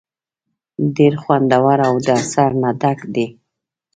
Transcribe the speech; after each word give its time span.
ډېر 0.97 1.13
خوندور 1.21 1.79
او 1.87 1.95
د 2.05 2.07
اثر 2.21 2.49
نه 2.61 2.69
ډک 2.81 2.99
دے۔ 3.13 3.25